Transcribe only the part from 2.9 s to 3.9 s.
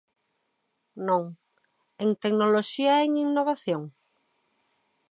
e en innovación?